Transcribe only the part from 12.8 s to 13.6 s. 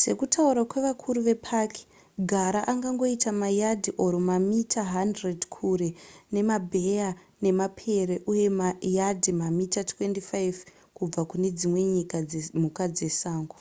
dzesango!